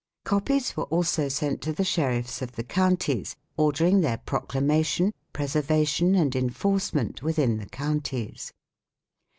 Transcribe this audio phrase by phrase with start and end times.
[0.23, 6.15] Copies were also sent to the sheriffs of the counties, ordering their proclamation, preserva tion,
[6.15, 8.51] and enforcement, within the counties.